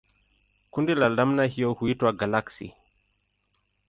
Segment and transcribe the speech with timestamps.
[0.69, 2.73] Kundi la namna hiyo huitwa galaksi.